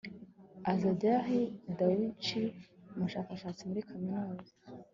[0.71, 1.27] Azadeh
[1.77, 2.43] Dawachi
[2.93, 4.53] umushakashatsi muri kaminuza